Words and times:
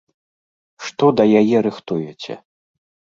Што 0.85 1.05
да 1.21 1.25
яе 1.41 1.57
рыхтуеце? 1.67 2.33